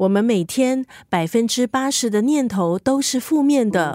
[0.00, 3.94] 我们每天百分之八十的念头都是负面的，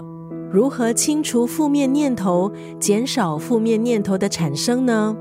[0.52, 5.16] 如何清除负面念头，减少负面念头的产生呢？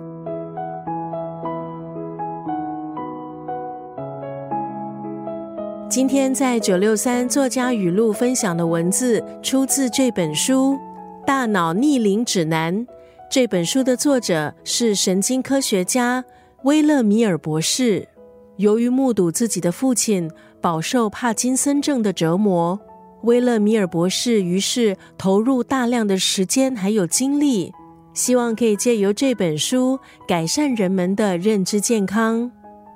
[5.89, 10.73] 今天在九六三作家语录分享的文字，出自这本书
[11.25, 12.85] 《大脑逆龄指南》。
[13.27, 16.23] 这本书的作者是神经科学家
[16.61, 18.07] 威勒米尔博士。
[18.57, 20.31] 由于目睹自己的父亲
[20.61, 22.79] 饱受帕金森症的折磨，
[23.23, 27.73] 威勒米尔博士于是投入大量的时间还有精力，
[28.13, 32.51] 希望可以借由这本书改善人们的认知健康。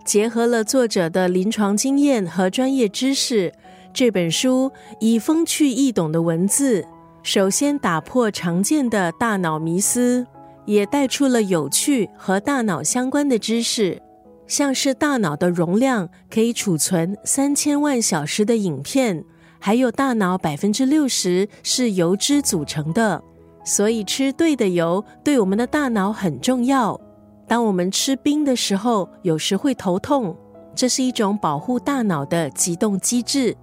[0.05, 3.53] 结合了作者的临床经验和专业知识，
[3.94, 6.85] 这本书以风趣易懂的文字，
[7.21, 10.25] 首先打破常见的大脑迷思，
[10.66, 14.02] 也带出了有趣和大脑相关的知识。
[14.49, 19.23] 像是大脑的容量可以储存三千万小时的影片，
[19.59, 23.23] 还有大脑百分之六十是油脂组成的，
[23.64, 27.00] 所以吃对的油对我们的大脑很重要。
[27.47, 30.36] 当我们吃冰的时候，有时会头痛，
[30.75, 33.56] 这是一种保护大脑的急动机制。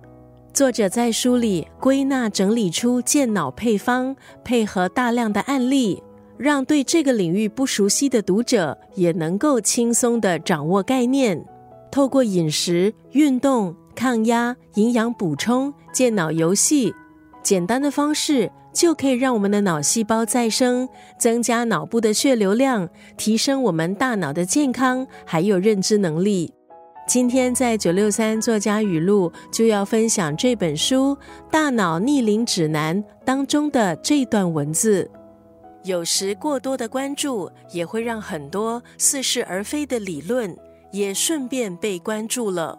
[0.53, 6.01] 作者在书里归纳整理出健脑配方，配合大量的案例。
[6.39, 11.45] 让对这个领域不熟悉的读者也能够轻松的掌握概念。
[11.91, 16.93] 透过饮食、运动、抗压、营养补充、健脑游戏，
[17.43, 20.87] 简单的方式就可以让我们的脑细胞再生，
[21.19, 26.53] 增加脑部的血流量，提升我们大脑的健康，还有认知能力。
[27.09, 31.15] 今天在九六三作家语录就要分享这本书
[31.51, 35.09] 《大脑逆龄指南》当中的这段文字。
[35.87, 40.55] 有时过多的关注也会让很多似是而非的理论
[40.91, 42.77] 也顺便被关注了。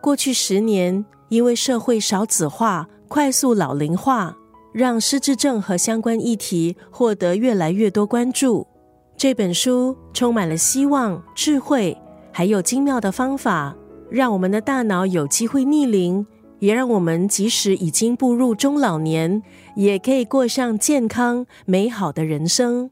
[0.00, 4.36] 过去十年，因为社会少子化、快速老龄化，
[4.72, 8.66] 让失智症和相关议题获得越来越多关注。
[9.16, 11.96] 这本书充满了希望、智慧，
[12.32, 13.76] 还有精妙的方法，
[14.10, 16.26] 让我们的大脑有机会逆龄。
[16.60, 19.42] 也让我们即使已经步入中老年，
[19.76, 22.90] 也可以过上健康美好的人生。